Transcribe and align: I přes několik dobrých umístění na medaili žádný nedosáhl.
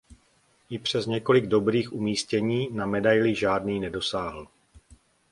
I 0.69 0.79
přes 0.79 1.05
několik 1.05 1.45
dobrých 1.45 1.93
umístění 1.93 2.69
na 2.71 2.85
medaili 2.85 3.35
žádný 3.35 3.79
nedosáhl. 3.79 4.47